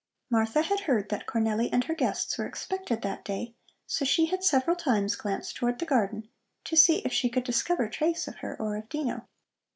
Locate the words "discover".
7.43-7.87